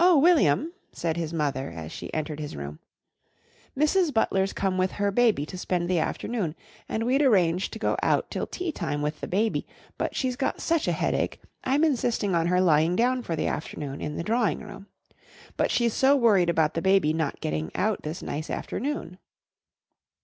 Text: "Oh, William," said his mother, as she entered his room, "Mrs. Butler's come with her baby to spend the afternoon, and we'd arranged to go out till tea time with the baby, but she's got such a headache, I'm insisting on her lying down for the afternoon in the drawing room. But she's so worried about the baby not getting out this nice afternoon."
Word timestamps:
"Oh, 0.00 0.18
William," 0.18 0.72
said 0.90 1.16
his 1.16 1.32
mother, 1.32 1.70
as 1.70 1.92
she 1.92 2.12
entered 2.12 2.40
his 2.40 2.56
room, 2.56 2.80
"Mrs. 3.78 4.12
Butler's 4.12 4.52
come 4.52 4.76
with 4.78 4.90
her 4.90 5.12
baby 5.12 5.46
to 5.46 5.56
spend 5.56 5.88
the 5.88 6.00
afternoon, 6.00 6.56
and 6.88 7.04
we'd 7.04 7.22
arranged 7.22 7.72
to 7.74 7.78
go 7.78 7.96
out 8.02 8.32
till 8.32 8.48
tea 8.48 8.72
time 8.72 9.00
with 9.00 9.20
the 9.20 9.28
baby, 9.28 9.64
but 9.96 10.16
she's 10.16 10.34
got 10.34 10.60
such 10.60 10.88
a 10.88 10.90
headache, 10.90 11.40
I'm 11.62 11.84
insisting 11.84 12.34
on 12.34 12.48
her 12.48 12.60
lying 12.60 12.96
down 12.96 13.22
for 13.22 13.36
the 13.36 13.46
afternoon 13.46 14.00
in 14.00 14.16
the 14.16 14.24
drawing 14.24 14.58
room. 14.58 14.88
But 15.56 15.70
she's 15.70 15.94
so 15.94 16.16
worried 16.16 16.50
about 16.50 16.74
the 16.74 16.82
baby 16.82 17.12
not 17.12 17.38
getting 17.40 17.70
out 17.76 18.02
this 18.02 18.24
nice 18.24 18.50
afternoon." 18.50 19.18